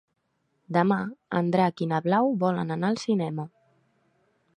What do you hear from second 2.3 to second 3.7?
volen anar al cinema.